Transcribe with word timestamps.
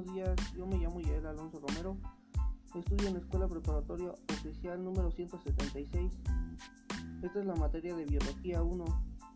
buenos 0.00 0.14
días. 0.14 0.52
Yo 0.56 0.66
me 0.66 0.78
llamo 0.78 1.00
Yael 1.00 1.26
Alonso 1.26 1.60
Romero. 1.60 1.96
Estudio 2.74 3.08
en 3.08 3.14
la 3.14 3.20
Escuela 3.20 3.46
Preparatoria 3.48 4.14
Oficial 4.32 4.82
número 4.82 5.10
176. 5.10 6.12
Esta 7.22 7.40
es 7.40 7.46
la 7.46 7.54
materia 7.54 7.94
de 7.94 8.06
Biología 8.06 8.62
1. 8.62 8.84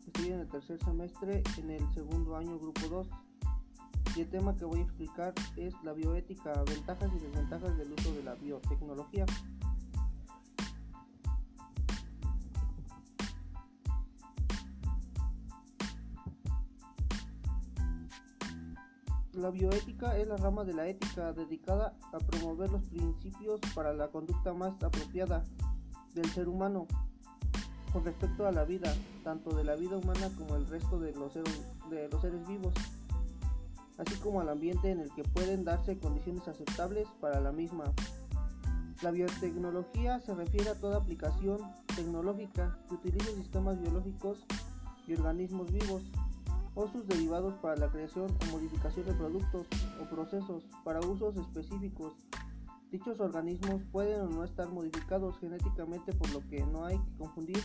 Estoy 0.07 0.29
en 0.29 0.40
el 0.40 0.48
tercer 0.48 0.82
semestre, 0.82 1.43
en 1.58 1.71
el 1.71 1.93
segundo 1.93 2.36
año, 2.36 2.58
grupo 2.58 2.80
2. 2.89 3.08
Y 4.16 4.22
el 4.22 4.30
tema 4.30 4.57
que 4.57 4.64
voy 4.64 4.80
a 4.80 4.82
explicar 4.85 5.35
es 5.57 5.75
la 5.82 5.93
bioética, 5.93 6.54
ventajas 6.64 7.11
y 7.14 7.18
desventajas 7.18 7.76
del 7.76 7.93
uso 7.93 8.14
de 8.14 8.22
la 8.22 8.35
biotecnología. 8.35 9.26
La 19.36 19.50
bioética 19.50 20.16
es 20.16 20.29
la 20.29 20.36
rama 20.36 20.62
de 20.62 20.74
la 20.74 20.86
ética 20.86 21.32
dedicada 21.32 21.96
a 22.12 22.18
promover 22.18 22.70
los 22.70 22.82
principios 22.84 23.60
para 23.74 23.93
la 23.93 24.08
conducta 24.08 24.52
más 24.52 24.80
apropiada 24.80 25.43
del 26.14 26.26
ser 26.26 26.48
humano 26.48 26.86
con 27.93 28.04
respecto 28.04 28.46
a 28.46 28.52
la 28.52 28.64
vida, 28.64 28.94
tanto 29.24 29.54
de 29.57 29.64
la 29.64 29.74
vida 29.74 29.96
humana 29.96 30.30
como 30.38 30.54
el 30.54 30.66
resto 30.68 31.00
de 31.00 31.12
los, 31.14 31.32
seres, 31.32 31.66
de 31.90 32.08
los 32.08 32.20
seres 32.20 32.47
vivos, 32.47 32.74
así 33.98 34.14
como 34.20 34.41
al 34.41 34.48
ambiente 34.48 34.91
en 34.92 35.00
el 35.00 35.12
que 35.14 35.24
pueden 35.24 35.64
darse 35.64 35.98
condiciones 35.98 36.46
aceptables 36.46 37.08
para 37.20 37.41
la 37.41 37.50
misma. 37.50 37.84
La 39.02 39.10
biotecnología 39.10 40.20
se 40.20 40.32
refiere 40.34 40.70
a 40.70 40.78
toda 40.78 40.98
aplicación 40.98 41.58
tecnológica 41.96 42.78
que 42.88 42.94
utilice 42.94 43.34
sistemas 43.34 43.80
biológicos 43.80 44.44
y 45.08 45.14
organismos 45.14 45.72
vivos 45.72 46.02
o 46.75 46.89
sus 46.89 47.06
derivados 47.06 47.55
para 47.55 47.77
la 47.77 47.91
creación 47.91 48.27
o 48.27 48.53
modificación 48.53 49.06
de 49.06 49.14
productos 49.14 49.67
o 50.00 50.05
procesos 50.08 50.64
para 50.84 51.00
usos 51.00 51.36
específicos. 51.36 52.14
Dichos 52.91 53.20
organismos 53.20 53.83
pueden 53.92 54.20
o 54.20 54.28
no 54.28 54.44
estar 54.44 54.69
modificados 54.69 55.39
genéticamente 55.39 56.12
por 56.12 56.31
lo 56.31 56.41
que 56.48 56.64
no 56.64 56.84
hay 56.84 56.98
que 56.98 57.16
confundir 57.19 57.58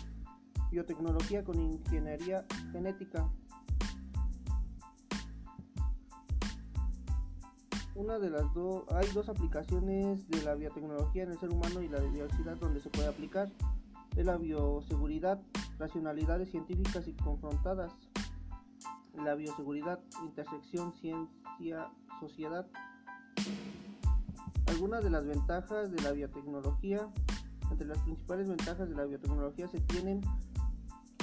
biotecnología 0.72 1.44
con 1.44 1.60
ingeniería 1.60 2.46
genética. 2.72 3.30
Una 7.96 8.18
de 8.18 8.30
las 8.30 8.54
dos 8.54 8.86
hay 8.92 9.08
dos 9.14 9.28
aplicaciones 9.28 10.28
de 10.30 10.42
la 10.44 10.56
biotecnología 10.56 11.24
en 11.24 11.32
el 11.32 11.40
ser 11.40 11.50
humano 11.50 11.82
y 11.82 11.90
la 11.90 12.00
diversidad 12.00 12.56
donde 12.58 12.80
se 12.80 12.90
puede 12.90 13.10
aplicar. 13.10 13.52
Es 14.16 14.26
la 14.26 14.38
bioseguridad, 14.38 15.42
racionalidades 15.78 16.50
científicas 16.50 17.08
y 17.08 17.14
confrontadas 17.14 17.92
la 19.16 19.36
bioseguridad, 19.36 20.00
intersección 20.24 20.94
ciencia-sociedad. 20.94 22.68
Algunas 24.68 25.04
de 25.04 25.10
las 25.10 25.26
ventajas 25.26 25.92
de 25.92 26.02
la 26.02 26.12
biotecnología, 26.12 27.10
entre 27.72 27.88
las 27.88 28.00
principales 28.00 28.48
ventajas 28.48 28.90
de 28.90 28.96
la 28.96 29.06
biotecnología 29.06 29.68
se 29.68 29.80
tienen 29.82 30.22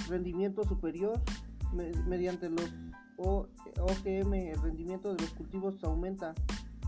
rendimiento 0.09 0.65
superior 0.65 1.21
mediante 2.07 2.49
los 2.51 2.73
OGM, 3.17 4.35
el 4.35 4.63
rendimiento 4.63 5.15
de 5.15 5.23
los 5.23 5.31
cultivos 5.33 5.83
aumenta, 5.85 6.35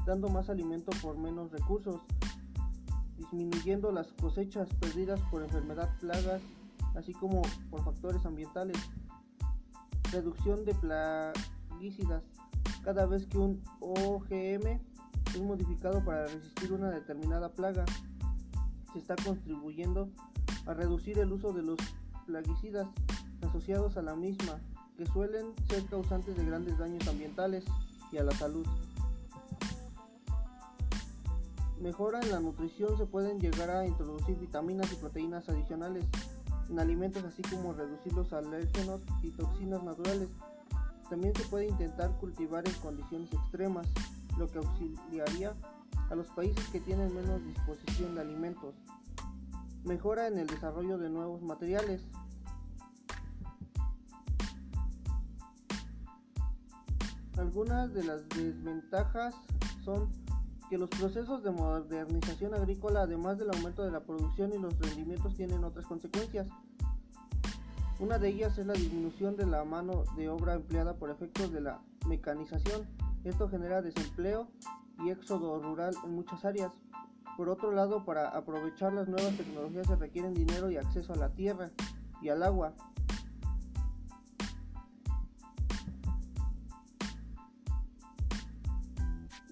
dando 0.06 0.28
más 0.28 0.50
alimento 0.50 0.90
por 1.02 1.18
menos 1.18 1.50
recursos, 1.50 2.00
disminuyendo 3.16 3.90
las 3.92 4.12
cosechas 4.12 4.68
perdidas 4.74 5.20
por 5.30 5.42
enfermedad, 5.42 5.90
plagas, 6.00 6.42
así 6.94 7.12
como 7.12 7.42
por 7.70 7.84
factores 7.84 8.24
ambientales. 8.24 8.76
Reducción 10.12 10.64
de 10.64 10.74
plaguicidas. 10.74 12.22
Cada 12.82 13.06
vez 13.06 13.26
que 13.26 13.38
un 13.38 13.62
OGM 13.80 14.80
es 15.34 15.40
modificado 15.42 16.04
para 16.04 16.26
resistir 16.26 16.72
una 16.72 16.90
determinada 16.90 17.50
plaga, 17.50 17.84
se 18.92 18.98
está 18.98 19.16
contribuyendo 19.16 20.08
a 20.66 20.74
reducir 20.74 21.18
el 21.18 21.32
uso 21.32 21.52
de 21.52 21.62
los 21.62 21.78
plaguicidas 22.26 22.86
asociados 23.46 23.96
a 23.96 24.02
la 24.02 24.14
misma, 24.14 24.60
que 24.96 25.06
suelen 25.06 25.52
ser 25.68 25.84
causantes 25.86 26.36
de 26.36 26.44
grandes 26.44 26.78
daños 26.78 27.06
ambientales 27.06 27.64
y 28.10 28.16
a 28.16 28.24
la 28.24 28.32
salud. 28.32 28.66
Mejora 31.80 32.20
en 32.20 32.30
la 32.30 32.40
nutrición 32.40 32.96
se 32.96 33.06
pueden 33.06 33.38
llegar 33.38 33.70
a 33.70 33.86
introducir 33.86 34.36
vitaminas 34.38 34.92
y 34.92 34.96
proteínas 34.96 35.48
adicionales 35.48 36.04
en 36.68 36.78
alimentos 36.78 37.24
así 37.24 37.42
como 37.42 37.72
reducir 37.72 38.12
los 38.12 38.32
alérgenos 38.32 39.00
y 39.22 39.30
toxinas 39.30 39.82
naturales. 39.82 40.28
También 41.08 41.34
se 41.34 41.44
puede 41.44 41.68
intentar 41.68 42.10
cultivar 42.18 42.66
en 42.68 42.74
condiciones 42.74 43.32
extremas, 43.32 43.86
lo 44.36 44.50
que 44.50 44.58
auxiliaría 44.58 45.54
a 46.10 46.14
los 46.14 46.26
países 46.28 46.66
que 46.68 46.80
tienen 46.80 47.14
menos 47.14 47.44
disposición 47.44 48.14
de 48.14 48.20
alimentos. 48.20 48.74
Mejora 49.84 50.26
en 50.26 50.38
el 50.38 50.46
desarrollo 50.46 50.98
de 50.98 51.08
nuevos 51.08 51.42
materiales. 51.42 52.02
Algunas 57.36 57.94
de 57.94 58.04
las 58.04 58.28
desventajas 58.30 59.34
son 59.84 60.10
que 60.68 60.78
los 60.78 60.90
procesos 60.90 61.42
de 61.42 61.50
modernización 61.50 62.54
agrícola, 62.54 63.02
además 63.02 63.38
del 63.38 63.50
aumento 63.50 63.82
de 63.82 63.90
la 63.90 64.00
producción 64.00 64.52
y 64.52 64.58
los 64.58 64.78
rendimientos, 64.78 65.34
tienen 65.34 65.64
otras 65.64 65.86
consecuencias. 65.86 66.46
Una 68.00 68.18
de 68.18 68.28
ellas 68.28 68.56
es 68.58 68.66
la 68.66 68.74
disminución 68.74 69.36
de 69.36 69.46
la 69.46 69.64
mano 69.64 70.04
de 70.16 70.28
obra 70.28 70.54
empleada 70.54 70.94
por 70.94 71.10
efectos 71.10 71.50
de 71.52 71.60
la 71.60 71.80
mecanización. 72.06 72.86
Esto 73.24 73.48
genera 73.48 73.82
desempleo 73.82 74.48
y 75.04 75.10
éxodo 75.10 75.60
rural 75.60 75.94
en 76.04 76.14
muchas 76.14 76.44
áreas. 76.44 76.72
Por 77.36 77.48
otro 77.48 77.72
lado, 77.72 78.04
para 78.04 78.28
aprovechar 78.28 78.92
las 78.92 79.08
nuevas 79.08 79.36
tecnologías 79.36 79.86
se 79.86 79.96
requieren 79.96 80.34
dinero 80.34 80.70
y 80.70 80.76
acceso 80.76 81.12
a 81.12 81.16
la 81.16 81.30
tierra 81.30 81.70
y 82.20 82.28
al 82.28 82.42
agua. 82.42 82.74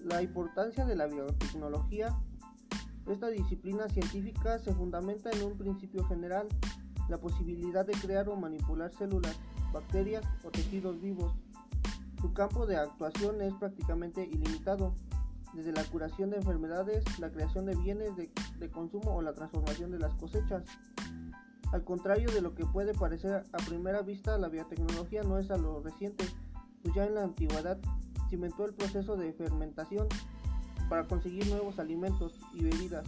La 0.07 0.21
importancia 0.21 0.85
de 0.85 0.95
la 0.95 1.05
biotecnología. 1.05 2.17
Esta 3.07 3.27
disciplina 3.27 3.89
científica 3.89 4.57
se 4.57 4.73
fundamenta 4.73 5.29
en 5.31 5.43
un 5.43 5.57
principio 5.57 6.05
general, 6.05 6.47
la 7.09 7.17
posibilidad 7.17 7.85
de 7.85 7.91
crear 7.91 8.29
o 8.29 8.37
manipular 8.37 8.89
células, 8.93 9.37
bacterias 9.73 10.23
o 10.45 10.49
tejidos 10.49 11.01
vivos. 11.01 11.33
Su 12.21 12.31
campo 12.33 12.65
de 12.65 12.77
actuación 12.77 13.41
es 13.41 13.53
prácticamente 13.55 14.23
ilimitado, 14.23 14.93
desde 15.53 15.73
la 15.73 15.83
curación 15.83 16.29
de 16.29 16.37
enfermedades, 16.37 17.03
la 17.19 17.29
creación 17.29 17.65
de 17.65 17.75
bienes 17.75 18.11
de, 18.15 18.69
consumo 18.71 19.13
o 19.13 19.21
la 19.21 19.33
transformación 19.33 19.91
de 19.91 19.99
las 19.99 20.13
cosechas. 20.13 20.63
Al 21.73 21.83
contrario 21.83 22.31
de 22.31 22.39
lo 22.39 22.55
que 22.55 22.65
puede 22.65 22.93
parecer 22.93 23.43
a 23.51 23.57
primera 23.57 24.03
vista, 24.03 24.37
la 24.37 24.47
biotecnología 24.47 25.23
no 25.23 25.37
es 25.37 25.51
a 25.51 25.57
lo 25.57 25.81
reciente, 25.81 26.25
pues 26.81 26.95
ya 26.95 27.05
en 27.05 27.15
la 27.15 27.23
antigüedad 27.23 27.77
cimentó 28.29 28.65
el 28.65 28.73
proceso 28.73 29.15
de 29.15 29.33
fermentación 29.33 30.07
para 30.89 31.07
conseguir 31.07 31.47
nuevos 31.47 31.79
alimentos 31.79 32.39
y 32.53 32.63
bebidas. 32.63 33.05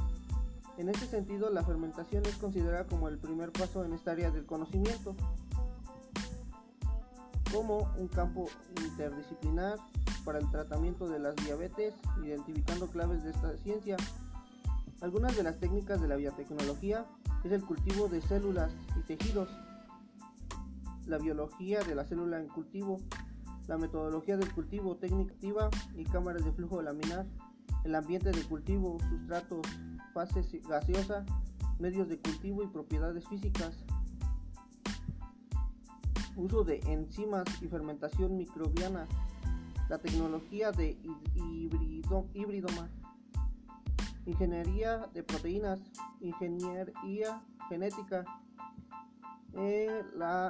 En 0.78 0.90
este 0.90 1.06
sentido, 1.08 1.50
la 1.50 1.64
fermentación 1.64 2.26
es 2.26 2.36
considerada 2.38 2.86
como 2.86 3.10
el 3.10 3.18
primer 3.18 3.52
paso 3.52 3.84
en 3.84 3.94
esta 3.94 4.12
área 4.12 4.32
del 4.32 4.46
conocimiento, 4.46 5.16
como 7.52 7.92
un 7.98 8.08
campo 8.08 8.48
interdisciplinar 8.82 9.78
para 10.24 10.40
el 10.40 10.50
tratamiento 10.52 11.08
de 11.08 11.20
las 11.20 11.36
diabetes, 11.36 11.96
identificando 12.24 12.88
claves 12.88 13.24
de 13.24 13.32
esta 13.32 13.58
ciencia. 13.58 13.98
Algunas 15.02 15.36
de 15.36 15.44
las 15.44 15.60
técnicas 15.60 16.02
de 16.02 16.08
la 16.08 16.16
biotecnología 16.16 17.06
es 17.44 17.52
el 17.52 17.64
cultivo 17.64 18.08
de 18.08 18.22
células 18.22 18.72
y 18.98 19.02
tejidos, 19.02 19.50
la 21.08 21.18
biología 21.18 21.82
de 21.82 21.96
la 21.96 22.06
célula 22.06 22.40
en 22.40 22.48
cultivo, 22.48 23.00
la 23.70 23.78
metodología 23.78 24.36
del 24.36 24.52
cultivo, 24.52 24.98
técnica 24.98 25.32
activa 25.32 25.70
y 25.96 26.04
cámaras 26.04 26.44
de 26.44 26.52
flujo 26.52 26.82
laminar, 26.82 27.28
el 27.84 27.94
ambiente 27.94 28.32
de 28.32 28.42
cultivo, 28.42 28.98
sustratos, 29.08 29.62
fase 30.12 30.42
gaseosa, 30.68 31.24
medios 31.78 32.10
de 32.10 32.18
cultivo 32.18 32.64
y 32.64 32.68
propiedades 32.68 33.28
físicas, 33.28 33.86
uso 36.36 36.64
de 36.64 36.80
enzimas 36.88 37.46
y 37.62 37.68
fermentación 37.68 38.38
microbiana, 38.38 39.08
la 39.88 40.00
tecnología 40.00 40.72
de 40.72 40.98
híbrido, 41.36 42.26
híbridoma, 42.34 42.90
ingeniería 44.26 45.08
de 45.14 45.22
proteínas, 45.22 45.80
ingeniería 46.22 47.44
genética, 47.70 48.26
eh, 49.54 50.04
la 50.16 50.50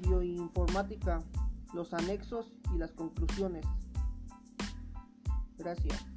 bioinformática, 0.00 1.22
los 1.74 1.92
anexos 1.94 2.52
y 2.74 2.78
las 2.78 2.92
conclusiones. 2.92 3.66
Gracias. 5.58 6.15